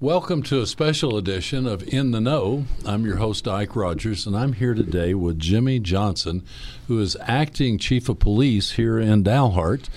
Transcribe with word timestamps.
Welcome 0.00 0.42
to 0.42 0.60
a 0.60 0.66
special 0.66 1.16
edition 1.16 1.66
of 1.66 1.82
In 1.88 2.10
the 2.10 2.20
Know. 2.20 2.66
I'm 2.84 3.06
your 3.06 3.16
host, 3.16 3.48
Ike 3.48 3.74
Rogers, 3.74 4.26
and 4.26 4.36
I'm 4.36 4.52
here 4.52 4.74
today 4.74 5.14
with 5.14 5.38
Jimmy 5.38 5.80
Johnson, 5.80 6.44
who 6.86 7.00
is 7.00 7.16
acting 7.22 7.78
chief 7.78 8.10
of 8.10 8.18
police 8.18 8.72
here 8.72 8.98
in 8.98 9.24
Dalhart. 9.24 9.88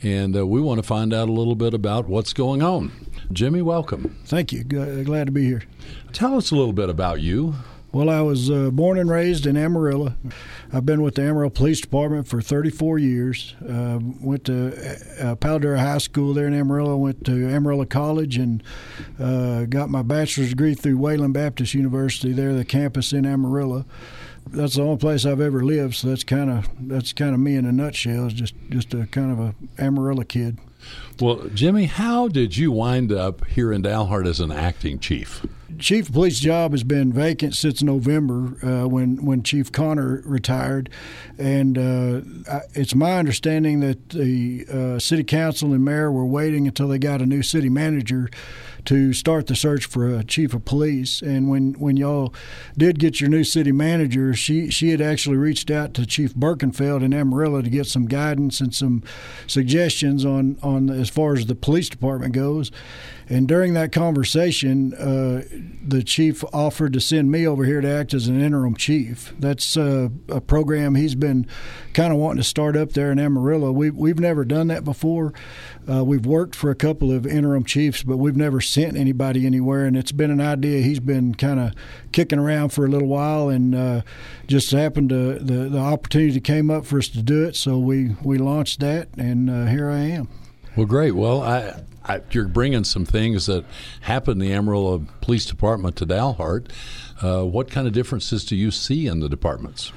And 0.00 0.36
uh, 0.36 0.46
we 0.46 0.60
want 0.60 0.78
to 0.78 0.86
find 0.86 1.12
out 1.12 1.28
a 1.28 1.32
little 1.32 1.56
bit 1.56 1.74
about 1.74 2.06
what's 2.06 2.32
going 2.32 2.62
on. 2.62 2.92
Jimmy, 3.32 3.60
welcome. 3.60 4.16
Thank 4.26 4.52
you. 4.52 4.62
G- 4.62 5.02
glad 5.02 5.26
to 5.26 5.32
be 5.32 5.46
here. 5.46 5.64
Tell 6.12 6.36
us 6.36 6.52
a 6.52 6.54
little 6.54 6.72
bit 6.72 6.88
about 6.88 7.20
you. 7.20 7.56
Well, 7.90 8.10
I 8.10 8.20
was 8.20 8.50
uh, 8.50 8.70
born 8.70 8.98
and 8.98 9.08
raised 9.08 9.46
in 9.46 9.56
Amarillo. 9.56 10.14
I've 10.70 10.84
been 10.84 11.00
with 11.00 11.14
the 11.14 11.22
Amarillo 11.22 11.48
Police 11.48 11.80
Department 11.80 12.28
for 12.28 12.42
34 12.42 12.98
years. 12.98 13.54
Uh, 13.66 13.98
went 14.20 14.44
to 14.44 14.98
uh, 15.18 15.36
Palo 15.36 15.74
High 15.74 15.96
School 15.96 16.34
there 16.34 16.46
in 16.46 16.52
Amarillo. 16.52 16.96
Went 16.98 17.24
to 17.24 17.48
Amarillo 17.48 17.86
College 17.86 18.36
and 18.36 18.62
uh, 19.18 19.64
got 19.64 19.88
my 19.88 20.02
bachelor's 20.02 20.50
degree 20.50 20.74
through 20.74 20.98
Wayland 20.98 21.32
Baptist 21.32 21.72
University 21.72 22.32
there, 22.32 22.52
the 22.52 22.64
campus 22.64 23.14
in 23.14 23.24
Amarillo. 23.24 23.86
That's 24.48 24.74
the 24.74 24.82
only 24.82 24.98
place 24.98 25.24
I've 25.24 25.40
ever 25.40 25.64
lived. 25.64 25.94
So 25.94 26.08
that's 26.08 26.24
kind 26.24 26.50
of 26.50 26.68
that's 26.78 27.14
kind 27.14 27.34
of 27.34 27.40
me 27.40 27.56
in 27.56 27.64
a 27.64 27.72
nutshell. 27.72 28.26
It's 28.26 28.34
just 28.34 28.54
just 28.68 28.92
a 28.92 29.06
kind 29.06 29.32
of 29.32 29.40
a 29.40 29.54
Amarillo 29.82 30.24
kid. 30.24 30.58
Well, 31.20 31.48
Jimmy, 31.54 31.86
how 31.86 32.28
did 32.28 32.56
you 32.56 32.70
wind 32.70 33.12
up 33.12 33.46
here 33.46 33.72
in 33.72 33.82
Dalhart 33.82 34.26
as 34.26 34.40
an 34.40 34.52
acting 34.52 34.98
chief? 34.98 35.44
Chief 35.78 36.08
of 36.08 36.14
Police 36.14 36.40
job 36.40 36.72
has 36.72 36.82
been 36.82 37.12
vacant 37.12 37.54
since 37.54 37.82
November 37.82 38.56
uh, 38.64 38.88
when 38.88 39.24
when 39.24 39.42
Chief 39.42 39.70
Connor 39.70 40.22
retired, 40.24 40.88
and 41.36 41.76
uh, 41.76 42.20
I, 42.50 42.60
it's 42.72 42.94
my 42.94 43.18
understanding 43.18 43.80
that 43.80 44.08
the 44.08 44.64
uh, 44.72 44.98
city 44.98 45.24
council 45.24 45.74
and 45.74 45.84
mayor 45.84 46.10
were 46.10 46.24
waiting 46.24 46.66
until 46.66 46.88
they 46.88 46.98
got 46.98 47.20
a 47.20 47.26
new 47.26 47.42
city 47.42 47.68
manager 47.68 48.30
to 48.88 49.12
start 49.12 49.46
the 49.46 49.54
search 49.54 49.84
for 49.84 50.08
a 50.08 50.24
chief 50.24 50.54
of 50.54 50.64
police. 50.64 51.20
And 51.20 51.50
when, 51.50 51.74
when 51.74 51.98
y'all 51.98 52.32
did 52.76 52.98
get 52.98 53.20
your 53.20 53.28
new 53.28 53.44
city 53.44 53.70
manager, 53.70 54.32
she 54.32 54.70
she 54.70 54.88
had 54.88 55.02
actually 55.02 55.36
reached 55.36 55.70
out 55.70 55.92
to 55.94 56.06
Chief 56.06 56.34
Birkenfeld 56.34 57.02
in 57.02 57.12
Amarillo 57.12 57.60
to 57.60 57.68
get 57.68 57.86
some 57.86 58.06
guidance 58.06 58.62
and 58.62 58.74
some 58.74 59.02
suggestions 59.46 60.24
on 60.24 60.58
on 60.62 60.88
as 60.88 61.10
far 61.10 61.34
as 61.34 61.44
the 61.44 61.54
police 61.54 61.90
department 61.90 62.32
goes. 62.32 62.70
And 63.28 63.46
during 63.46 63.74
that 63.74 63.92
conversation, 63.92 64.94
uh, 64.94 65.42
the 65.82 66.02
chief 66.02 66.44
offered 66.52 66.92
to 66.92 67.00
send 67.00 67.30
me 67.30 67.46
over 67.46 67.64
here 67.64 67.80
to 67.80 67.88
act 67.88 68.12
as 68.12 68.28
an 68.28 68.40
interim 68.40 68.74
chief. 68.76 69.32
That's 69.38 69.76
uh, 69.76 70.08
a 70.28 70.40
program 70.40 70.94
he's 70.94 71.14
been 71.14 71.46
kind 71.94 72.12
of 72.12 72.18
wanting 72.18 72.42
to 72.42 72.48
start 72.48 72.76
up 72.76 72.92
there 72.92 73.10
in 73.10 73.18
Amarillo. 73.18 73.72
We, 73.72 73.90
we've 73.90 74.18
never 74.18 74.44
done 74.44 74.66
that 74.68 74.84
before. 74.84 75.32
Uh, 75.90 76.04
we've 76.04 76.26
worked 76.26 76.54
for 76.54 76.70
a 76.70 76.74
couple 76.74 77.10
of 77.10 77.26
interim 77.26 77.64
chiefs, 77.64 78.02
but 78.02 78.18
we've 78.18 78.36
never 78.36 78.60
sent 78.60 78.96
anybody 78.96 79.46
anywhere. 79.46 79.86
And 79.86 79.96
it's 79.96 80.12
been 80.12 80.30
an 80.30 80.40
idea 80.40 80.82
he's 80.82 81.00
been 81.00 81.34
kind 81.34 81.58
of 81.58 81.72
kicking 82.12 82.38
around 82.38 82.70
for 82.70 82.84
a 82.84 82.88
little 82.88 83.08
while, 83.08 83.48
and 83.48 83.74
uh, 83.74 84.02
just 84.46 84.70
happened 84.70 85.08
to 85.10 85.38
the 85.38 85.68
the 85.68 85.78
opportunity 85.78 86.40
came 86.40 86.70
up 86.70 86.84
for 86.84 86.98
us 86.98 87.08
to 87.08 87.22
do 87.22 87.44
it. 87.44 87.56
So 87.56 87.78
we 87.78 88.16
we 88.22 88.38
launched 88.38 88.80
that, 88.80 89.08
and 89.16 89.48
uh, 89.48 89.66
here 89.66 89.90
I 89.90 90.00
am. 90.00 90.28
Well, 90.78 90.86
great. 90.86 91.10
Well, 91.10 91.42
I 91.42 91.82
I, 92.04 92.20
you're 92.30 92.46
bringing 92.46 92.84
some 92.84 93.04
things 93.04 93.46
that 93.46 93.64
happened 94.02 94.40
in 94.40 94.48
the 94.48 94.54
Amarillo 94.54 95.04
Police 95.20 95.44
Department 95.44 95.96
to 95.96 96.06
Dalhart. 96.06 96.70
Uh, 97.20 97.42
what 97.44 97.68
kind 97.68 97.88
of 97.88 97.92
differences 97.92 98.44
do 98.44 98.54
you 98.54 98.70
see 98.70 99.08
in 99.08 99.18
the 99.18 99.28
departments? 99.28 99.92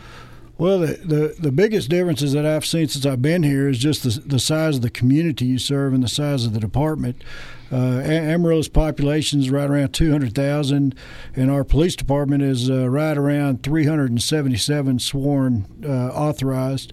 Well, 0.58 0.80
the, 0.80 0.94
the, 1.06 1.36
the 1.38 1.52
biggest 1.52 1.90
differences 1.90 2.34
that 2.34 2.48
I've 2.48 2.66
seen 2.66 2.88
since 2.88 3.06
I've 3.06 3.22
been 3.22 3.44
here 3.44 3.70
is 3.70 3.78
just 3.78 4.02
the, 4.02 4.20
the 4.28 4.40
size 4.40 4.78
of 4.78 4.82
the 4.82 4.90
community 4.90 5.46
you 5.46 5.60
serve 5.60 5.94
and 5.94 6.04
the 6.04 6.10
size 6.10 6.48
of 6.48 6.54
the 6.54 6.60
department. 6.60 7.24
Uh, 7.72 8.02
Amarillo's 8.04 8.68
population 8.68 9.40
is 9.40 9.50
right 9.50 9.70
around 9.70 9.94
200,000, 9.94 10.94
and 11.36 11.52
our 11.52 11.64
police 11.64 11.96
department 11.96 12.44
is 12.44 12.70
uh, 12.70 12.90
right 12.90 13.18
around 13.18 13.64
377 13.64 15.00
sworn 15.00 15.66
uh, 15.86 16.08
authorized. 16.10 16.92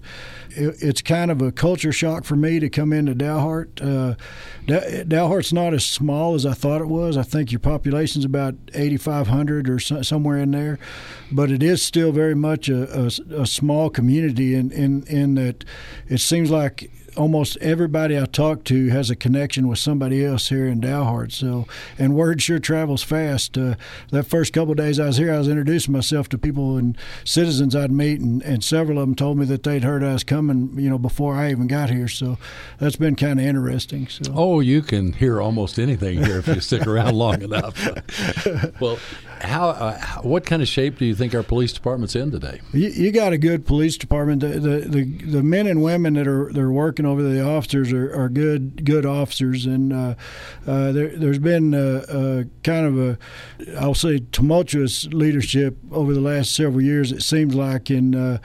It, 0.51 0.81
it's 0.81 1.01
kind 1.01 1.31
of 1.31 1.41
a 1.41 1.51
culture 1.51 1.91
shock 1.91 2.23
for 2.23 2.35
me 2.35 2.59
to 2.59 2.69
come 2.69 2.93
into 2.93 3.13
Dalhart. 3.13 3.81
Uh, 3.81 4.15
Dalhart's 4.67 5.51
not 5.51 5.73
as 5.73 5.85
small 5.85 6.35
as 6.35 6.45
I 6.45 6.53
thought 6.53 6.81
it 6.81 6.87
was. 6.87 7.17
I 7.17 7.23
think 7.23 7.51
your 7.51 7.59
population's 7.59 8.23
about 8.23 8.55
8,500 8.73 9.69
or 9.69 9.79
so, 9.79 10.01
somewhere 10.01 10.37
in 10.37 10.51
there, 10.51 10.79
but 11.31 11.51
it 11.51 11.61
is 11.61 11.81
still 11.81 12.11
very 12.11 12.35
much 12.35 12.69
a, 12.69 13.07
a, 13.07 13.41
a 13.41 13.45
small 13.45 13.89
community 13.89 14.55
in, 14.55 14.71
in, 14.71 15.03
in 15.07 15.35
that 15.35 15.65
it 16.07 16.19
seems 16.19 16.49
like 16.49 16.89
almost 17.19 17.57
everybody 17.57 18.17
I 18.17 18.25
talk 18.25 18.63
to 18.65 18.87
has 18.87 19.09
a 19.09 19.15
connection 19.15 19.67
with 19.67 19.77
somebody 19.77 20.23
else 20.25 20.47
here 20.47 20.65
in 20.65 20.79
Dalhart. 20.79 21.33
So, 21.33 21.67
and 21.97 22.15
word 22.15 22.41
sure 22.41 22.59
travels 22.59 23.03
fast. 23.03 23.57
Uh, 23.57 23.75
that 24.11 24.23
first 24.23 24.53
couple 24.53 24.71
of 24.71 24.77
days 24.77 24.99
I 24.99 25.07
was 25.07 25.17
here, 25.17 25.33
I 25.33 25.37
was 25.37 25.49
introducing 25.49 25.91
myself 25.91 26.29
to 26.29 26.37
people 26.37 26.77
and 26.77 26.97
citizens 27.25 27.75
I'd 27.75 27.91
meet, 27.91 28.21
and, 28.21 28.41
and 28.43 28.63
several 28.63 28.99
of 28.99 29.05
them 29.05 29.15
told 29.15 29.37
me 29.37 29.45
that 29.47 29.63
they'd 29.63 29.83
heard 29.83 30.01
I 30.01 30.13
was 30.13 30.23
coming, 30.23 30.79
you 30.79 30.89
know, 30.89 30.97
before 30.97 31.35
I 31.35 31.51
even 31.51 31.67
got 31.67 31.89
here. 31.89 32.07
So, 32.07 32.37
that's 32.79 32.95
been 32.95 33.17
kind 33.17 33.37
of 33.37 33.45
interesting. 33.45 34.07
So. 34.07 34.31
Oh, 34.33 34.59
you 34.61 34.81
can 34.81 35.11
hear 35.11 35.41
almost 35.41 35.77
anything 35.77 36.23
here 36.23 36.39
if 36.39 36.47
you 36.47 36.61
stick 36.61 36.87
around 36.87 37.15
long 37.15 37.41
enough. 37.41 37.75
well, 38.79 38.97
how, 39.41 39.69
uh, 39.69 39.99
what 40.21 40.45
kind 40.45 40.61
of 40.61 40.67
shape 40.67 40.97
do 40.97 41.05
you 41.05 41.15
think 41.15 41.33
our 41.33 41.43
police 41.43 41.71
department's 41.71 42.15
in 42.15 42.31
today? 42.31 42.59
You, 42.73 42.89
you 42.89 43.11
got 43.11 43.31
a 43.31 43.37
good 43.37 43.65
police 43.65 43.97
department. 43.97 44.41
The, 44.41 44.59
the, 44.59 44.79
the 44.79 45.03
the 45.03 45.43
men 45.43 45.65
and 45.67 45.81
women 45.81 46.15
that 46.15 46.27
are 46.27 46.51
they're 46.51 46.71
working 46.71 47.05
over 47.05 47.23
the 47.23 47.41
officers 47.41 47.93
are, 47.93 48.13
are 48.13 48.27
good 48.27 48.83
good 48.83 49.05
officers, 49.05 49.65
and 49.65 49.93
uh, 49.93 50.15
uh, 50.67 50.91
there, 50.91 51.09
has 51.09 51.39
been 51.39 51.73
a, 51.73 52.03
a 52.09 52.45
kind 52.63 52.85
of 52.85 52.99
a 52.99 53.17
I'll 53.79 53.93
say 53.93 54.19
tumultuous 54.31 55.05
leadership 55.07 55.77
over 55.91 56.13
the 56.13 56.21
last 56.21 56.53
several 56.53 56.81
years. 56.81 57.11
It 57.11 57.23
seems 57.23 57.55
like, 57.55 57.89
and 57.89 58.15
uh, 58.15 58.37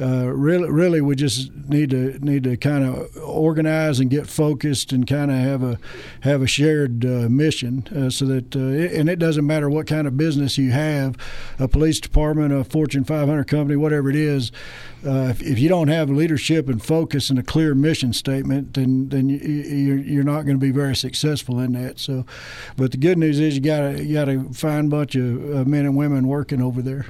uh, 0.00 0.28
really 0.28 0.70
really 0.70 1.00
we 1.02 1.14
just 1.14 1.52
need 1.52 1.90
to 1.90 2.18
need 2.20 2.44
to 2.44 2.56
kind 2.56 2.84
of 2.84 3.16
organize 3.22 4.00
and 4.00 4.10
get 4.10 4.26
focused 4.26 4.92
and 4.92 5.06
kind 5.06 5.30
of 5.30 5.36
have 5.36 5.62
a 5.62 5.78
have 6.20 6.40
a 6.40 6.46
shared 6.46 7.04
uh, 7.04 7.28
mission 7.28 8.10
so 8.10 8.24
that 8.24 8.54
and 8.54 9.10
it 9.10 9.18
doesn't 9.18 9.46
matter 9.46 9.68
what 9.68 9.86
kind 9.86 10.06
of 10.06 10.16
business 10.16 10.37
business 10.38 10.58
you 10.58 10.70
have, 10.70 11.16
a 11.58 11.66
police 11.66 12.00
department, 12.00 12.52
a 12.52 12.62
Fortune 12.62 13.04
500 13.04 13.44
company, 13.44 13.76
whatever 13.76 14.08
it 14.08 14.16
is, 14.16 14.52
uh, 15.04 15.28
if, 15.30 15.42
if, 15.42 15.58
you 15.58 15.68
don't 15.68 15.88
have 15.88 16.10
leadership 16.10 16.68
and 16.68 16.82
focus 16.82 17.30
and 17.30 17.38
a 17.38 17.42
clear 17.42 17.74
mission 17.74 18.12
statement, 18.12 18.74
then 18.74 19.08
then 19.08 19.28
you, 19.28 19.38
you're, 19.38 19.98
you're 19.98 20.24
not 20.24 20.42
going 20.42 20.56
to 20.56 20.60
be 20.60 20.70
very 20.70 20.96
successful 20.96 21.60
in 21.60 21.72
that. 21.72 21.98
So, 21.98 22.24
but 22.76 22.90
the 22.90 22.96
good 22.96 23.18
news 23.18 23.38
is 23.38 23.54
you 23.54 23.60
got 23.60 23.80
to 23.80 24.04
you 24.04 24.14
got 24.14 24.28
a 24.28 24.44
fine 24.52 24.88
bunch 24.88 25.14
of 25.14 25.66
men 25.66 25.84
and 25.84 25.96
women 25.96 26.26
working 26.26 26.60
over 26.60 26.82
there. 26.82 27.06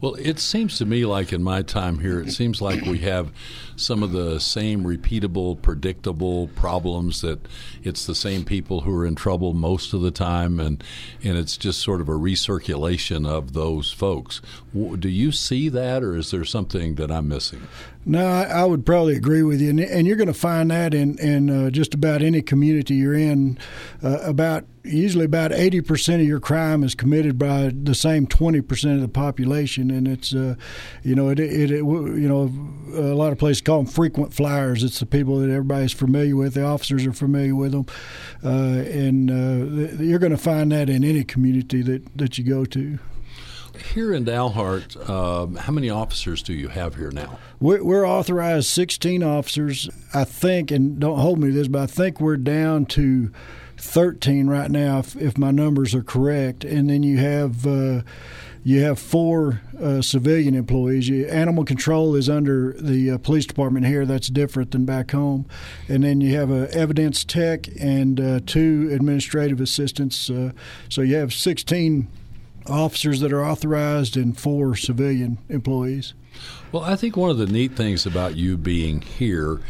Well, 0.00 0.14
it 0.16 0.38
seems 0.38 0.78
to 0.78 0.84
me 0.84 1.04
like 1.06 1.32
in 1.32 1.42
my 1.42 1.62
time 1.62 2.00
here, 2.00 2.20
it 2.20 2.30
seems 2.30 2.60
like 2.60 2.82
we 2.82 2.98
have 2.98 3.32
some 3.76 4.02
of 4.02 4.12
the 4.12 4.38
same 4.38 4.84
repeatable, 4.84 5.60
predictable 5.60 6.48
problems 6.48 7.20
that 7.22 7.40
it's 7.82 8.04
the 8.04 8.14
same 8.14 8.44
people 8.44 8.82
who 8.82 8.94
are 8.94 9.06
in 9.06 9.14
trouble 9.14 9.54
most 9.54 9.92
of 9.92 10.02
the 10.02 10.10
time, 10.10 10.60
and 10.60 10.84
and 11.22 11.38
it's 11.38 11.56
just 11.56 11.80
sort 11.80 12.00
of 12.00 12.08
a 12.08 12.12
recirculation 12.12 13.26
of 13.26 13.54
those 13.54 13.92
folks. 13.92 14.40
Do 14.74 15.08
you 15.08 15.32
see 15.32 15.68
that, 15.70 16.02
or 16.02 16.16
is 16.16 16.30
there 16.30 16.44
something 16.44 16.96
that 16.96 17.10
I'm 17.10 17.28
missing? 17.28 17.66
No, 18.04 18.26
I, 18.26 18.44
I 18.44 18.64
would 18.64 18.84
probably 18.84 19.16
agree 19.16 19.42
with 19.42 19.60
you, 19.60 19.70
and, 19.70 19.80
and 19.80 20.06
you're 20.06 20.16
going 20.16 20.26
to 20.26 20.34
find 20.34 20.70
that 20.70 20.92
in 20.92 21.18
in 21.18 21.48
uh, 21.48 21.70
just 21.70 21.94
about 21.94 22.22
any 22.22 22.42
community 22.42 22.94
you're 22.94 23.14
in. 23.14 23.58
Uh, 24.02 24.18
about 24.18 24.64
usually 24.84 25.24
about 25.24 25.50
80% 25.50 26.16
of 26.16 26.26
your 26.26 26.40
crime 26.40 26.84
is 26.84 26.94
committed 26.94 27.38
by 27.38 27.72
the 27.74 27.94
same 27.94 28.26
20% 28.26 28.94
of 28.94 29.00
the 29.00 29.08
population 29.08 29.90
and 29.90 30.06
it's 30.06 30.34
uh, 30.34 30.56
you 31.02 31.14
know 31.14 31.30
it, 31.30 31.40
it, 31.40 31.70
it, 31.70 31.78
you 31.78 32.28
know 32.28 32.52
a 32.94 33.14
lot 33.14 33.32
of 33.32 33.38
places 33.38 33.62
call 33.62 33.78
them 33.78 33.86
frequent 33.86 34.34
flyers 34.34 34.84
it's 34.84 35.00
the 35.00 35.06
people 35.06 35.38
that 35.38 35.50
everybody's 35.50 35.92
familiar 35.92 36.36
with 36.36 36.54
the 36.54 36.64
officers 36.64 37.06
are 37.06 37.12
familiar 37.12 37.54
with 37.54 37.72
them 37.72 37.86
uh, 38.44 38.82
and 38.88 39.30
uh, 39.30 40.02
you're 40.02 40.18
going 40.18 40.32
to 40.32 40.38
find 40.38 40.70
that 40.70 40.90
in 40.90 41.02
any 41.02 41.24
community 41.24 41.80
that, 41.80 42.16
that 42.16 42.36
you 42.36 42.44
go 42.44 42.64
to 42.64 42.98
here 43.92 44.12
in 44.12 44.24
Dalhart, 44.24 45.08
um, 45.10 45.56
how 45.56 45.72
many 45.72 45.90
officers 45.90 46.44
do 46.44 46.52
you 46.52 46.68
have 46.68 46.94
here 46.94 47.10
now? 47.10 47.40
We're, 47.58 47.82
we're, 47.82 48.06
authorized 48.06 48.68
16 48.68 49.22
officers. 49.24 49.90
I 50.12 50.22
think, 50.22 50.70
and 50.70 51.00
don't 51.00 51.18
hold 51.18 51.40
me 51.40 51.48
to 51.48 51.54
this, 51.54 51.66
but 51.66 51.82
I 51.82 51.86
think 51.86 52.20
we're 52.20 52.36
down 52.36 52.86
to 52.86 53.32
13 53.84 54.48
right 54.48 54.70
now, 54.70 54.98
if, 54.98 55.14
if 55.16 55.38
my 55.38 55.50
numbers 55.50 55.94
are 55.94 56.02
correct. 56.02 56.64
And 56.64 56.90
then 56.90 57.02
you 57.02 57.18
have. 57.18 57.66
Uh, 57.66 58.02
you 58.66 58.80
have 58.80 58.98
four 58.98 59.60
uh, 59.78 60.00
civilian 60.00 60.54
employees. 60.54 61.06
You, 61.06 61.26
animal 61.26 61.66
control 61.66 62.14
is 62.14 62.30
under 62.30 62.72
the 62.72 63.10
uh, 63.10 63.18
police 63.18 63.44
department 63.44 63.84
here. 63.84 64.06
That's 64.06 64.28
different 64.28 64.70
than 64.70 64.86
back 64.86 65.10
home. 65.10 65.44
And 65.86 66.02
then 66.02 66.22
you 66.22 66.34
have 66.36 66.50
a 66.50 66.74
evidence 66.74 67.24
tech 67.24 67.68
and 67.78 68.18
uh, 68.18 68.40
two 68.46 68.88
administrative 68.90 69.60
assistants. 69.60 70.30
Uh, 70.30 70.52
so 70.88 71.02
you 71.02 71.16
have 71.16 71.34
16 71.34 72.08
officers 72.68 73.20
that 73.20 73.32
are 73.32 73.44
authorized 73.44 74.16
and 74.16 74.38
four 74.38 74.76
civilian 74.76 75.38
employees. 75.48 76.14
Well, 76.72 76.82
I 76.82 76.96
think 76.96 77.16
one 77.16 77.30
of 77.30 77.38
the 77.38 77.46
neat 77.46 77.76
things 77.76 78.06
about 78.06 78.36
you 78.36 78.56
being 78.56 79.00
here 79.00 79.60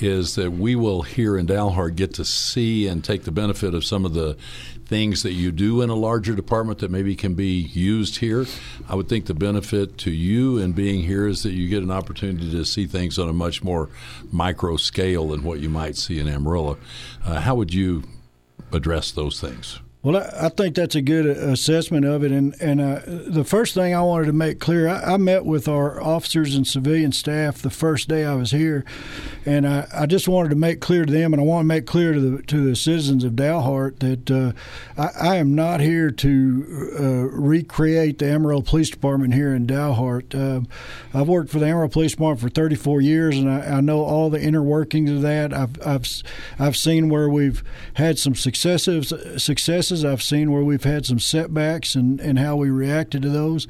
is 0.00 0.34
that 0.36 0.52
we 0.52 0.74
will 0.74 1.02
here 1.02 1.36
in 1.36 1.46
Dalhart 1.46 1.96
get 1.96 2.14
to 2.14 2.24
see 2.24 2.86
and 2.86 3.04
take 3.04 3.24
the 3.24 3.30
benefit 3.30 3.74
of 3.74 3.84
some 3.84 4.04
of 4.04 4.14
the 4.14 4.36
things 4.86 5.22
that 5.22 5.32
you 5.32 5.52
do 5.52 5.80
in 5.80 5.90
a 5.90 5.94
larger 5.94 6.34
department 6.34 6.80
that 6.80 6.90
maybe 6.90 7.16
can 7.16 7.34
be 7.34 7.70
used 7.72 8.18
here. 8.18 8.46
I 8.88 8.94
would 8.94 9.08
think 9.08 9.26
the 9.26 9.34
benefit 9.34 9.98
to 9.98 10.10
you 10.10 10.58
in 10.58 10.72
being 10.72 11.02
here 11.02 11.26
is 11.26 11.42
that 11.42 11.52
you 11.52 11.68
get 11.68 11.82
an 11.82 11.90
opportunity 11.90 12.50
to 12.50 12.64
see 12.64 12.86
things 12.86 13.18
on 13.18 13.28
a 13.28 13.32
much 13.32 13.62
more 13.62 13.88
micro 14.30 14.76
scale 14.76 15.28
than 15.28 15.44
what 15.44 15.60
you 15.60 15.68
might 15.68 15.96
see 15.96 16.18
in 16.18 16.28
Amarillo. 16.28 16.78
Uh, 17.24 17.40
how 17.40 17.54
would 17.54 17.72
you 17.72 18.04
address 18.72 19.10
those 19.10 19.40
things? 19.40 19.80
Well, 20.04 20.16
I 20.16 20.48
think 20.48 20.74
that's 20.74 20.96
a 20.96 21.00
good 21.00 21.26
assessment 21.26 22.04
of 22.04 22.24
it. 22.24 22.32
And, 22.32 22.60
and 22.60 22.80
uh, 22.80 23.02
the 23.06 23.44
first 23.44 23.72
thing 23.72 23.94
I 23.94 24.02
wanted 24.02 24.26
to 24.26 24.32
make 24.32 24.58
clear 24.58 24.88
I, 24.88 25.14
I, 25.14 25.16
met 25.16 25.44
with 25.44 25.68
our 25.68 26.02
officers 26.02 26.56
and 26.56 26.66
civilian 26.66 27.12
staff 27.12 27.62
the 27.62 27.70
first 27.70 28.08
day 28.08 28.24
I 28.24 28.34
was 28.34 28.50
here. 28.50 28.84
And 29.46 29.64
I, 29.64 29.86
I, 29.94 30.06
just 30.06 30.26
wanted 30.26 30.48
to 30.48 30.56
make 30.56 30.80
clear 30.80 31.04
to 31.04 31.12
them, 31.12 31.32
and 31.32 31.40
I 31.40 31.44
want 31.44 31.62
to 31.62 31.68
make 31.68 31.86
clear 31.86 32.14
to 32.14 32.20
the, 32.20 32.42
to 32.42 32.68
the 32.68 32.74
citizens 32.74 33.22
of 33.22 33.34
Dalhart 33.34 34.00
that 34.00 34.28
uh, 34.28 34.52
I, 35.00 35.34
I, 35.34 35.36
am 35.36 35.54
not 35.54 35.78
here 35.78 36.10
to 36.10 36.94
uh, 36.98 37.02
recreate 37.38 38.18
the 38.18 38.26
Amarillo 38.28 38.62
Police 38.62 38.90
Department 38.90 39.34
here 39.34 39.54
in 39.54 39.68
Dalhart. 39.68 40.34
Uh, 40.34 40.62
I've 41.14 41.28
worked 41.28 41.50
for 41.50 41.60
the 41.60 41.66
Amarillo 41.66 41.88
Police 41.88 42.12
Department 42.12 42.40
for 42.40 42.48
34 42.48 43.00
years, 43.02 43.38
and 43.38 43.48
I, 43.48 43.76
I 43.76 43.80
know 43.80 44.02
all 44.02 44.30
the 44.30 44.42
inner 44.42 44.62
workings 44.62 45.10
of 45.12 45.22
that. 45.22 45.52
I've, 45.52 45.86
I've, 45.86 46.08
I've 46.58 46.76
seen 46.76 47.08
where 47.08 47.28
we've 47.28 47.62
had 47.94 48.18
some 48.18 48.34
successes. 48.34 49.12
successes 49.40 49.91
I've 50.04 50.22
seen 50.22 50.50
where 50.50 50.62
we've 50.62 50.84
had 50.84 51.04
some 51.06 51.18
setbacks 51.18 51.94
and, 51.94 52.20
and 52.20 52.38
how 52.38 52.56
we 52.56 52.70
reacted 52.70 53.22
to 53.22 53.28
those. 53.28 53.68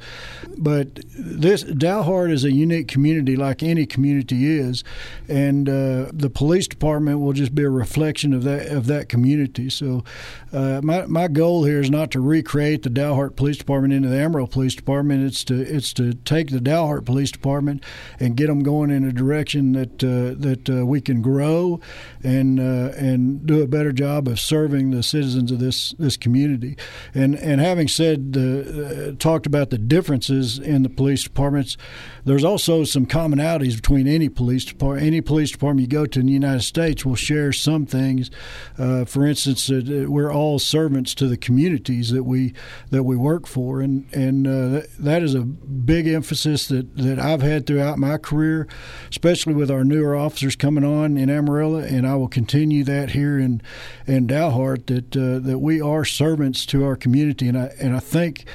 But 0.57 0.99
this 1.17 1.63
Dalhart 1.63 2.31
is 2.31 2.43
a 2.43 2.51
unique 2.51 2.87
community, 2.87 3.35
like 3.35 3.61
any 3.61 3.85
community 3.85 4.57
is, 4.57 4.83
and 5.27 5.67
uh, 5.67 6.11
the 6.13 6.31
police 6.33 6.67
department 6.67 7.19
will 7.19 7.33
just 7.33 7.53
be 7.53 7.63
a 7.63 7.69
reflection 7.69 8.33
of 8.33 8.43
that 8.43 8.67
of 8.67 8.87
that 8.87 9.09
community. 9.09 9.69
So, 9.69 10.03
uh, 10.51 10.81
my 10.83 11.05
my 11.05 11.27
goal 11.27 11.65
here 11.65 11.79
is 11.79 11.89
not 11.89 12.11
to 12.11 12.21
recreate 12.21 12.83
the 12.83 12.89
Dalhart 12.89 13.35
Police 13.35 13.57
Department 13.57 13.93
into 13.93 14.09
the 14.09 14.17
Amarillo 14.17 14.47
Police 14.47 14.75
Department. 14.75 15.23
It's 15.23 15.43
to 15.45 15.59
it's 15.59 15.93
to 15.93 16.13
take 16.13 16.51
the 16.51 16.59
Dalhart 16.59 17.05
Police 17.05 17.31
Department 17.31 17.83
and 18.19 18.37
get 18.37 18.47
them 18.47 18.63
going 18.63 18.89
in 18.89 19.03
a 19.03 19.11
direction 19.11 19.73
that 19.73 20.03
uh, 20.03 20.39
that 20.39 20.69
uh, 20.69 20.85
we 20.85 21.01
can 21.01 21.21
grow 21.21 21.79
and 22.23 22.59
uh, 22.59 22.95
and 22.97 23.45
do 23.45 23.61
a 23.61 23.67
better 23.67 23.91
job 23.91 24.27
of 24.27 24.39
serving 24.39 24.91
the 24.91 25.03
citizens 25.03 25.51
of 25.51 25.59
this 25.59 25.93
this 25.99 26.12
community. 26.17 26.77
And 27.13 27.35
and 27.35 27.59
having 27.61 27.87
said 27.87 28.35
uh, 28.37 29.15
talked 29.17 29.45
about 29.45 29.69
the 29.69 29.77
differences 29.77 30.59
in 30.59 30.83
the 30.83 30.89
police 30.89 31.23
departments, 31.23 31.77
there's 32.25 32.43
also 32.43 32.83
some 32.83 33.05
commonalities 33.05 33.75
between 33.75 34.07
any 34.07 34.29
police 34.29 34.65
department. 34.65 35.05
Any 35.05 35.21
police 35.21 35.51
department 35.51 35.81
you 35.81 35.87
go 35.87 36.05
to 36.05 36.19
in 36.19 36.27
the 36.27 36.33
United 36.33 36.63
States 36.63 37.05
will 37.05 37.15
share 37.15 37.51
some 37.51 37.85
things. 37.85 38.31
Uh, 38.77 39.05
for 39.05 39.25
instance, 39.25 39.69
uh, 39.69 40.05
we're 40.07 40.31
all 40.31 40.59
servants 40.59 41.13
to 41.15 41.27
the 41.27 41.37
communities 41.37 42.11
that 42.11 42.23
we 42.23 42.53
that 42.89 43.03
we 43.03 43.15
work 43.15 43.47
for, 43.47 43.81
and 43.81 44.05
and 44.13 44.47
uh, 44.47 44.67
that, 44.69 44.87
that 44.99 45.23
is 45.23 45.35
a 45.35 45.41
big 45.41 46.07
emphasis 46.07 46.67
that 46.67 46.95
that 46.97 47.19
I've 47.19 47.41
had 47.41 47.65
throughout 47.65 47.97
my 47.97 48.17
career, 48.17 48.67
especially 49.09 49.53
with 49.53 49.69
our 49.69 49.83
newer 49.83 50.15
officers 50.15 50.55
coming 50.55 50.83
on 50.83 51.17
in 51.17 51.29
Amarillo, 51.29 51.79
and 51.79 52.07
I 52.07 52.15
will 52.15 52.27
continue 52.27 52.83
that 52.85 53.11
here 53.11 53.37
in 53.39 53.61
in 54.07 54.27
Dalhart 54.27 54.87
that 54.87 55.15
uh, 55.15 55.39
that 55.39 55.59
we 55.59 55.81
are 55.81 56.02
servants 56.05 56.65
to 56.67 56.83
our 56.83 56.95
community, 56.95 57.47
and 57.47 57.57
I 57.57 57.73
and 57.79 57.95
I 57.95 57.99
think 57.99 58.45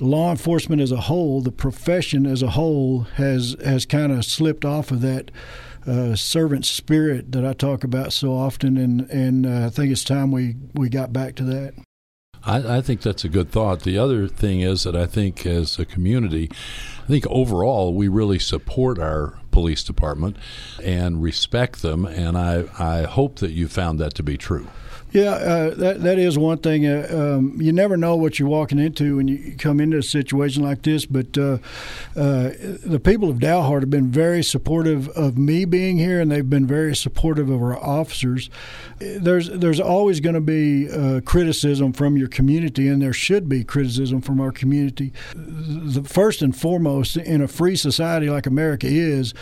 law 0.00 0.30
enforcement 0.30 0.82
as 0.82 0.92
a 0.92 1.02
whole, 1.02 1.40
the 1.40 1.52
profession 1.52 2.26
as 2.26 2.42
a 2.42 2.50
whole, 2.50 3.02
has 3.14 3.56
has 3.64 3.86
kind 3.86 4.12
of 4.12 4.24
slipped 4.24 4.64
off 4.64 4.90
of 4.90 5.00
that 5.02 5.30
uh, 5.86 6.14
servant 6.14 6.64
spirit 6.64 7.32
that 7.32 7.44
I 7.44 7.52
talk 7.52 7.84
about 7.84 8.12
so 8.12 8.32
often, 8.32 8.76
and 8.76 9.02
and 9.10 9.46
uh, 9.46 9.66
I 9.66 9.70
think 9.70 9.92
it's 9.92 10.04
time 10.04 10.30
we 10.30 10.56
we 10.74 10.88
got 10.88 11.12
back 11.12 11.34
to 11.36 11.44
that. 11.44 11.74
I, 12.46 12.76
I, 12.76 12.80
think 12.82 13.00
that's 13.00 13.24
a 13.24 13.30
good 13.30 13.50
thought. 13.50 13.84
The 13.84 13.96
other 13.96 14.28
thing 14.28 14.60
is 14.60 14.82
that 14.82 14.94
I 14.94 15.06
think 15.06 15.46
as 15.46 15.78
a 15.78 15.86
community, 15.86 16.50
I 17.02 17.06
think 17.06 17.26
overall 17.28 17.94
we 17.94 18.06
really 18.06 18.38
support 18.38 18.98
our 18.98 19.38
police 19.50 19.82
department 19.82 20.36
and 20.82 21.22
respect 21.22 21.80
them, 21.82 22.04
and 22.04 22.36
I 22.36 22.64
I 22.78 23.02
hope 23.04 23.38
that 23.38 23.52
you 23.52 23.68
found 23.68 23.98
that 24.00 24.14
to 24.14 24.22
be 24.22 24.36
true. 24.36 24.68
Yeah, 25.14 25.30
uh, 25.30 25.74
that 25.76 26.02
that 26.02 26.18
is 26.18 26.36
one 26.36 26.58
thing. 26.58 26.88
Uh, 26.88 27.36
um, 27.36 27.56
you 27.60 27.72
never 27.72 27.96
know 27.96 28.16
what 28.16 28.40
you're 28.40 28.48
walking 28.48 28.80
into 28.80 29.18
when 29.18 29.28
you 29.28 29.54
come 29.56 29.78
into 29.78 29.96
a 29.98 30.02
situation 30.02 30.64
like 30.64 30.82
this. 30.82 31.06
But 31.06 31.38
uh, 31.38 31.58
uh 32.16 32.50
the 32.84 33.00
people 33.02 33.30
of 33.30 33.38
Dalhart 33.38 33.82
have 33.82 33.90
been 33.90 34.10
very 34.10 34.42
supportive 34.42 35.08
of 35.10 35.38
me 35.38 35.66
being 35.66 35.98
here, 35.98 36.20
and 36.20 36.32
they've 36.32 36.50
been 36.50 36.66
very 36.66 36.96
supportive 36.96 37.48
of 37.48 37.62
our 37.62 37.78
officers. 37.78 38.50
There's 38.98 39.48
there's 39.50 39.78
always 39.78 40.18
going 40.18 40.34
to 40.34 40.40
be 40.40 40.90
uh, 40.90 41.20
criticism 41.24 41.92
from 41.92 42.16
your 42.16 42.28
community, 42.28 42.88
and 42.88 43.00
there 43.00 43.12
should 43.12 43.48
be 43.48 43.62
criticism 43.62 44.20
from 44.20 44.40
our 44.40 44.50
community. 44.50 45.12
The 45.36 46.02
first 46.02 46.42
and 46.42 46.56
foremost, 46.56 47.16
in 47.16 47.40
a 47.40 47.46
free 47.46 47.76
society 47.76 48.28
like 48.28 48.46
America 48.46 48.88
is 48.88 49.32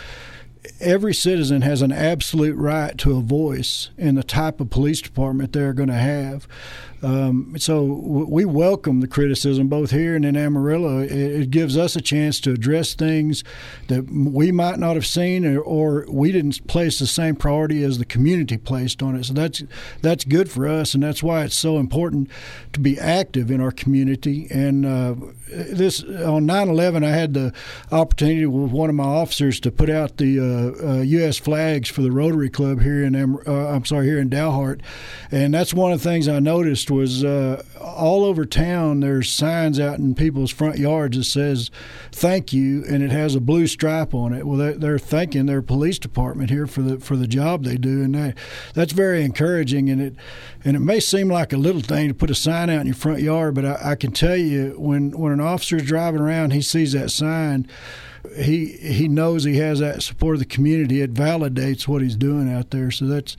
every 0.79 1.13
citizen 1.13 1.61
has 1.61 1.81
an 1.81 1.91
absolute 1.91 2.55
right 2.55 2.97
to 2.99 3.17
a 3.17 3.21
voice 3.21 3.89
in 3.97 4.15
the 4.15 4.23
type 4.23 4.59
of 4.59 4.69
police 4.69 5.01
department 5.01 5.53
they're 5.53 5.73
going 5.73 5.89
to 5.89 5.95
have. 5.95 6.47
Um, 7.03 7.55
so 7.57 7.83
we 7.83 8.45
welcome 8.45 9.01
the 9.01 9.09
criticism 9.09 9.67
both 9.67 9.91
here 9.91 10.15
and 10.15 10.23
in 10.23 10.37
Amarillo. 10.37 10.99
It, 10.99 11.11
it, 11.11 11.49
gives 11.51 11.77
us 11.77 11.97
a 11.97 12.01
chance 12.01 12.39
to 12.39 12.53
address 12.53 12.93
things 12.93 13.43
that 13.89 14.09
we 14.09 14.53
might 14.53 14.79
not 14.79 14.95
have 14.95 15.05
seen, 15.05 15.45
or, 15.45 15.59
or, 15.59 16.05
we 16.07 16.31
didn't 16.31 16.65
place 16.65 16.99
the 16.99 17.05
same 17.05 17.35
priority 17.35 17.83
as 17.83 17.97
the 17.97 18.05
community 18.05 18.55
placed 18.55 19.03
on 19.03 19.17
it. 19.17 19.25
So 19.25 19.33
that's 19.33 19.63
that's 20.01 20.23
good 20.23 20.49
for 20.49 20.65
us, 20.65 20.93
and 20.93 21.03
that's 21.03 21.21
why 21.21 21.43
it's 21.43 21.57
so 21.57 21.77
important 21.77 22.29
to 22.71 22.79
be 22.79 22.97
active 22.97 23.51
in 23.51 23.59
our 23.59 23.71
community. 23.71 24.47
And 24.49 24.85
uh, 24.85 25.15
this 25.49 26.01
on 26.03 26.47
9/11, 26.47 27.05
I 27.05 27.11
had 27.11 27.33
the 27.33 27.51
opportunity 27.91 28.45
with 28.45 28.71
one 28.71 28.89
of 28.89 28.95
my 28.95 29.03
officers 29.03 29.59
to 29.59 29.71
put 29.71 29.89
out 29.89 30.17
the 30.17 30.39
uh, 30.39 30.52
uh, 30.53 31.01
U.S. 31.01 31.37
flags 31.37 31.89
for 31.89 32.01
the 32.01 32.11
Rotary 32.11 32.49
Club 32.49 32.81
here 32.81 33.03
in 33.03 33.15
uh, 33.15 33.51
I'm 33.51 33.85
sorry 33.85 34.05
here 34.05 34.19
in 34.19 34.29
Dalhart, 34.29 34.81
and 35.31 35.53
that's 35.53 35.73
one 35.73 35.91
of 35.91 36.01
the 36.01 36.09
things 36.09 36.27
I 36.27 36.39
noticed 36.39 36.89
was 36.91 37.23
uh, 37.23 37.63
all 37.79 38.23
over 38.23 38.45
town. 38.45 38.99
There's 38.99 39.31
signs 39.31 39.79
out 39.79 39.99
in 39.99 40.15
people's 40.15 40.51
front 40.51 40.77
yards 40.77 41.17
that 41.17 41.25
says 41.25 41.71
"Thank 42.11 42.53
you," 42.53 42.83
and 42.87 43.03
it 43.03 43.11
has 43.11 43.35
a 43.35 43.39
blue 43.39 43.67
stripe 43.67 44.13
on 44.13 44.33
it. 44.33 44.45
Well, 44.45 44.57
they're, 44.57 44.73
they're 44.73 44.99
thanking 44.99 45.45
their 45.45 45.61
police 45.61 45.99
department 45.99 46.49
here 46.49 46.67
for 46.67 46.81
the 46.81 46.99
for 46.99 47.15
the 47.15 47.27
job 47.27 47.63
they 47.63 47.77
do, 47.77 48.03
and 48.03 48.15
that, 48.15 48.37
that's 48.73 48.93
very 48.93 49.23
encouraging. 49.23 49.89
And 49.89 50.01
it 50.01 50.15
and 50.63 50.75
it 50.75 50.81
may 50.81 50.99
seem 50.99 51.29
like 51.29 51.53
a 51.53 51.57
little 51.57 51.81
thing 51.81 52.07
to 52.07 52.13
put 52.13 52.31
a 52.31 52.35
sign 52.35 52.69
out 52.69 52.81
in 52.81 52.87
your 52.87 52.95
front 52.95 53.21
yard, 53.21 53.55
but 53.55 53.65
I, 53.65 53.91
I 53.91 53.95
can 53.95 54.11
tell 54.11 54.37
you 54.37 54.75
when 54.77 55.11
when 55.11 55.31
an 55.31 55.41
officer's 55.41 55.83
driving 55.83 56.21
around, 56.21 56.51
he 56.51 56.61
sees 56.61 56.93
that 56.93 57.11
sign 57.11 57.67
he 58.35 58.67
he 58.67 59.07
knows 59.07 59.43
he 59.43 59.57
has 59.57 59.79
that 59.79 60.03
support 60.03 60.35
of 60.35 60.39
the 60.39 60.45
community. 60.45 61.01
It 61.01 61.13
validates 61.13 61.87
what 61.87 62.01
he's 62.01 62.15
doing 62.15 62.51
out 62.51 62.71
there. 62.71 62.91
So 62.91 63.05
that's 63.05 63.37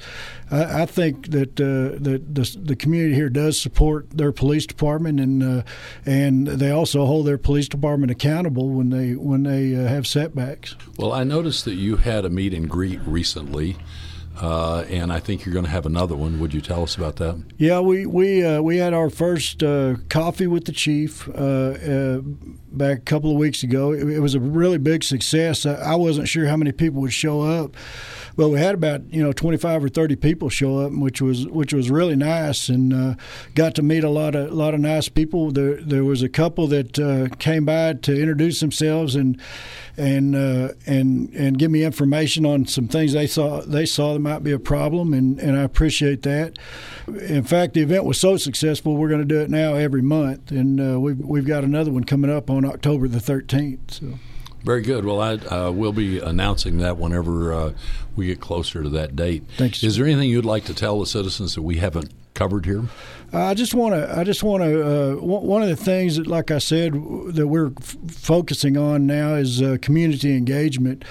I, 0.51 0.83
I 0.83 0.87
think 0.87 1.31
that 1.31 1.61
uh, 1.61 1.99
that 2.03 2.35
the, 2.35 2.59
the 2.63 2.77
community 2.77 3.15
here 3.15 3.29
does 3.29 3.61
support 3.61 4.11
their 4.11 4.33
police 4.33 4.67
department, 4.67 5.21
and 5.21 5.43
uh, 5.43 5.63
and 6.07 6.47
they 6.47 6.71
also 6.71 7.07
hold 7.07 7.27
their 7.27 7.39
police 7.39 7.69
department 7.69 8.11
accountable 8.11 8.71
when 8.71 8.91
they 8.91 9.15
when 9.15 9.43
they 9.43 9.75
uh, 9.75 9.89
have 9.89 10.07
setbacks. 10.07 10.77
Well, 10.99 11.13
I 11.13 11.25
noticed 11.25 11.65
that 11.65 11.75
you 11.75 11.97
had 11.97 12.25
a 12.25 12.31
meet 12.31 12.55
and 12.55 12.69
greet 12.69 13.01
recently. 13.03 13.77
Uh, 14.41 14.85
and 14.89 15.13
I 15.13 15.21
think 15.21 15.45
you're 15.45 15.53
going 15.53 15.65
to 15.65 15.71
have 15.71 15.87
another 15.87 16.17
one. 16.17 16.41
Would 16.41 16.53
you 16.53 16.61
tell 16.61 16.83
us 16.83 16.97
about 16.97 17.17
that? 17.17 17.43
Yeah, 17.57 17.81
we 17.81 18.05
we 18.05 18.45
uh, 18.45 18.63
we 18.63 18.79
had 18.79 18.93
our 18.93 19.09
first 19.09 19.63
uh, 19.63 19.97
coffee 20.09 20.49
with 20.49 20.65
the 20.65 20.73
chief 20.73 21.29
uh, 21.29 21.33
uh, 21.33 22.21
back 22.73 22.99
a 22.99 23.03
couple 23.03 23.31
of 23.31 23.37
weeks 23.37 23.63
ago. 23.63 23.93
It, 23.93 24.09
it, 24.09 24.21
was 24.21 24.35
a 24.35 24.41
really 24.41 24.79
big 24.79 25.05
success. 25.05 25.65
I 25.65 25.95
wasn't 25.95 26.29
sure 26.29 26.47
how 26.47 26.57
many 26.57 26.73
people 26.73 27.01
would 27.03 27.13
show 27.13 27.43
up, 27.43 27.77
but 28.37 28.49
we 28.49 28.59
had 28.59 28.75
about 28.75 29.13
you 29.13 29.23
know 29.23 29.33
25 29.33 29.85
or 29.85 29.89
30 29.89 30.17
people 30.17 30.49
show 30.49 30.79
up, 30.79 30.93
which 30.93 31.21
was 31.21 31.47
which 31.49 31.73
was 31.73 31.91
really 31.91 32.17
nice, 32.17 32.69
and 32.69 32.93
uh, 32.93 33.15
got 33.55 33.75
to 33.77 33.83
meet 33.83 34.05
a 34.05 34.11
lot 34.11 34.35
of 34.35 34.51
a 34.51 34.55
lot 34.55 34.75
of 34.75 34.81
nice 34.81 35.09
people. 35.09 35.51
There 35.51 35.81
there 35.83 36.05
was 36.05 36.23
a 36.23 36.29
couple 36.29 36.67
that 36.69 37.37
came 37.39 37.65
by 37.65 37.95
to 37.95 38.19
introduce 38.19 38.61
themselves 38.61 39.15
and 39.15 39.41
and 39.97 40.35
uh, 40.35 40.73
and 40.87 41.33
and 41.35 41.59
give 41.59 41.71
me 41.71 41.85
information 41.85 42.45
on 42.45 42.67
some 42.67 42.89
things 42.89 43.13
they 43.13 43.27
saw 43.27 43.61
they 43.61 43.87
saw 43.87 44.13
that 44.13 44.19
might 44.19 44.43
be 44.43 44.53
a 44.53 44.59
problem, 44.59 45.13
and, 45.13 45.39
and 45.39 45.57
I 45.57 45.63
appreciate 45.63 46.23
that. 46.23 46.59
In 47.07 47.45
fact, 47.45 47.75
the 47.75 47.81
event 47.81 48.05
was 48.05 48.19
so 48.19 48.37
successful, 48.37 48.97
we're 48.97 49.09
going 49.09 49.21
to 49.21 49.27
do 49.27 49.41
it 49.41 49.51
now 49.51 49.75
every 49.75 50.03
month, 50.03 50.51
and 50.51 50.81
uh, 50.81 50.99
we've 51.01 51.19
we've 51.19 51.47
got 51.47 51.65
another 51.65 51.93
one 51.93 52.05
coming 52.05 52.31
up 52.31 52.51
on 52.51 52.65
October 52.65 53.09
the 53.09 53.19
13th. 53.19 53.91
So. 53.91 54.19
Very 54.65 54.81
good. 54.81 55.05
Well, 55.05 55.21
I 55.21 55.35
uh, 55.35 55.71
will 55.71 55.93
be 55.93 56.19
announcing 56.19 56.79
that 56.79 56.97
whenever 56.97 57.53
uh, 57.53 57.73
we 58.17 58.27
get 58.27 58.41
closer 58.41 58.83
to 58.83 58.89
that 58.91 59.15
date. 59.15 59.45
Thanks. 59.59 59.83
Is 59.85 59.97
there 59.97 60.07
anything 60.07 60.31
you'd 60.31 60.47
like 60.47 60.65
to 60.65 60.75
tell 60.75 60.99
the 60.99 61.07
citizens 61.07 61.55
that 61.55 61.63
we 61.63 61.77
haven't 61.77 62.11
covered 62.33 62.65
here? 62.65 62.85
I 63.35 63.55
just 63.55 63.75
want 63.75 63.95
to. 63.95 64.17
I 64.17 64.23
just 64.23 64.45
want 64.45 64.63
to. 64.63 65.15
Uh, 65.15 65.17
one 65.17 65.61
of 65.61 65.69
the 65.69 65.77
things 65.77 66.17
that, 66.17 66.27
like 66.29 66.53
I 66.53 66.59
said, 66.59 66.93
that 66.93 67.49
we're 67.49 67.73
f- 67.81 67.97
focusing 68.09 68.77
on 68.77 69.07
now 69.07 69.35
is 69.35 69.61
uh, 69.61 69.77
community 69.83 70.37
engagement. 70.37 71.05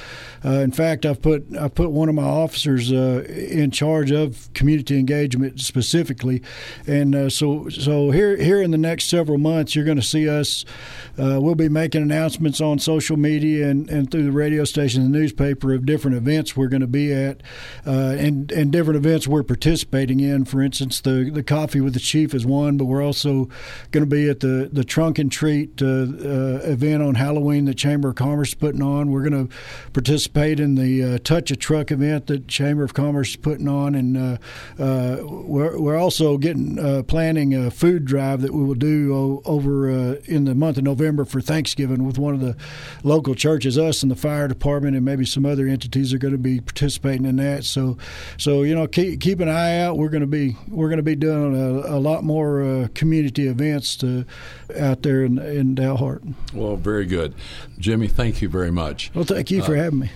Uh, 0.46 0.60
in 0.60 0.72
fact, 0.72 1.06
I've 1.06 1.22
put 1.22 1.46
I 1.60 1.68
put 1.68 1.92
one 1.92 2.08
of 2.08 2.16
my 2.16 2.24
officers 2.24 2.94
uh, 2.94 3.26
in 3.28 3.72
charge 3.72 4.12
of 4.12 4.50
community 4.54 4.98
engagement 4.98 5.60
specifically, 5.60 6.42
and 6.88 7.14
uh, 7.14 7.30
so 7.30 7.68
so 7.68 8.12
here 8.12 8.38
here 8.38 8.62
in 8.62 8.72
the 8.72 8.78
next 8.78 9.06
several 9.06 9.38
months, 9.38 9.76
you're 9.76 9.86
going 9.86 9.98
to 9.98 10.04
see 10.04 10.30
us. 10.30 10.64
Uh, 11.18 11.40
we'll 11.42 11.56
be 11.56 11.70
making 11.70 12.02
announcements 12.02 12.62
on 12.62 12.80
social 12.80 13.18
media 13.18 13.70
and, 13.70 13.90
and 13.90 14.10
through 14.10 14.24
the 14.24 14.32
radio 14.32 14.64
station 14.64 15.04
and 15.04 15.14
the 15.14 15.20
newspaper 15.20 15.74
of 15.74 15.86
different 15.86 16.16
events 16.16 16.56
we're 16.56 16.68
going 16.68 16.82
to 16.82 16.88
be 16.88 17.14
at, 17.14 17.42
and 17.86 18.50
and 18.52 18.72
different 18.72 18.98
events 18.98 19.28
we're 19.28 19.44
participating 19.44 20.22
in. 20.22 20.46
For 20.46 20.62
instance, 20.62 21.02
the 21.02 21.30
the 21.30 21.44
coffee 21.44 21.82
with 21.82 21.94
the 21.94 22.13
chief 22.14 22.36
is 22.36 22.46
one, 22.46 22.78
but 22.78 22.86
we're 22.86 23.04
also 23.04 23.50
going 23.90 24.04
to 24.04 24.16
be 24.16 24.30
at 24.30 24.40
the 24.40 24.70
the 24.72 24.84
trunk 24.84 25.18
and 25.18 25.32
treat 25.32 25.82
event 25.82 27.02
on 27.02 27.16
Halloween 27.16 27.66
that 27.66 27.76
Chamber 27.76 28.10
of 28.10 28.16
Commerce 28.16 28.50
is 28.50 28.54
putting 28.54 28.84
on. 28.84 29.10
We're 29.10 29.28
going 29.28 29.48
to 29.48 29.56
participate 29.94 30.60
in 30.60 30.76
the 30.76 31.04
uh, 31.16 31.18
Touch 31.24 31.50
a 31.50 31.56
Truck 31.56 31.92
event 31.92 32.28
that 32.28 32.48
Chamber 32.48 32.84
of 32.84 32.94
Commerce 32.94 33.30
is 33.30 33.36
putting 33.36 33.68
on, 33.68 33.96
and 33.96 34.18
uh, 34.18 34.38
uh, 34.80 35.18
we're, 35.24 35.80
we're 35.80 35.98
also 35.98 36.38
getting 36.38 36.78
uh, 36.78 37.02
planning 37.04 37.56
a 37.56 37.72
food 37.72 38.06
drive 38.06 38.42
that 38.42 38.54
we 38.54 38.64
will 38.64 38.76
do 38.76 39.42
over 39.46 39.90
uh, 39.90 40.16
in 40.26 40.46
the 40.46 40.54
month 40.54 40.78
of 40.78 40.84
November 40.84 41.26
for 41.26 41.42
Thanksgiving 41.42 42.06
with 42.06 42.20
one 42.20 42.36
of 42.36 42.42
the 42.42 42.56
local 43.04 43.34
churches. 43.34 43.78
Us 43.78 44.04
and 44.04 44.12
the 44.12 44.16
fire 44.16 44.48
department 44.48 44.96
and 44.96 45.04
maybe 45.04 45.26
some 45.26 45.46
other 45.46 45.68
entities 45.68 46.14
are 46.14 46.20
going 46.20 46.34
to 46.34 46.38
be 46.38 46.60
participating 46.60 47.26
in 47.26 47.38
that. 47.38 47.64
So, 47.64 47.98
so 48.38 48.62
you 48.62 48.76
know, 48.76 48.88
keep 48.88 49.20
keep 49.20 49.40
an 49.40 49.50
eye 49.50 49.80
out. 49.80 49.98
We're 49.98 50.10
going 50.10 50.22
to 50.22 50.28
be 50.28 50.56
we're 50.68 50.90
going 50.90 50.98
to 50.98 51.04
be 51.04 51.16
doing 51.16 51.56
a, 51.56 51.93
a 51.94 52.00
lot 52.00 52.24
more 52.24 52.64
uh, 52.64 52.88
community 52.94 53.48
events 53.48 53.96
to, 53.98 54.26
out 54.78 55.04
there 55.04 55.24
in 55.24 55.38
in 55.38 55.76
Dalhart. 55.76 56.34
Well, 56.54 56.76
very 56.76 57.06
good, 57.06 57.34
Jimmy. 57.78 58.08
Thank 58.08 58.42
you 58.42 58.50
very 58.50 58.72
much. 58.72 59.12
Well, 59.14 59.26
thank 59.26 59.52
you 59.52 59.62
for 59.64 59.76
having 59.76 60.00
me. 60.00 60.12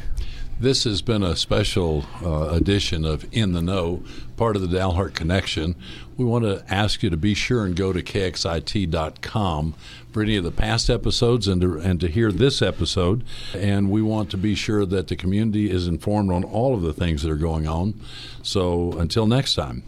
This 0.60 0.86
has 0.86 1.04
been 1.04 1.22
a 1.22 1.36
special 1.36 2.06
uh, 2.24 2.50
edition 2.50 3.06
of 3.06 3.28
In 3.32 3.52
the 3.52 3.62
Know, 3.62 4.02
part 4.38 4.56
of 4.56 4.64
the 4.64 4.68
Dalhart 4.68 5.14
Connection. 5.14 5.76
We 6.18 6.26
want 6.26 6.46
to 6.46 6.64
ask 6.68 7.04
you 7.04 7.12
to 7.12 7.18
be 7.18 7.36
sure 7.36 7.64
and 7.64 7.76
go 7.76 7.94
to 7.94 8.02
kxit.com 8.02 9.76
for 10.12 10.24
any 10.24 10.36
of 10.36 10.44
the 10.44 10.52
past 10.52 10.90
episodes 10.90 11.48
and 11.48 11.62
to, 11.62 11.78
and 11.78 12.00
to 12.00 12.08
hear 12.08 12.32
this 12.32 12.64
episode. 12.64 13.24
And 13.54 13.92
we 13.92 14.02
want 14.02 14.32
to 14.32 14.38
be 14.38 14.56
sure 14.56 14.84
that 14.84 15.10
the 15.10 15.16
community 15.16 15.70
is 15.70 15.88
informed 15.88 16.32
on 16.32 16.44
all 16.44 16.74
of 16.74 16.82
the 16.82 16.94
things 16.94 17.22
that 17.22 17.30
are 17.30 17.36
going 17.36 17.68
on. 17.68 17.94
So 18.42 18.94
until 18.94 19.28
next 19.28 19.54
time. 19.54 19.84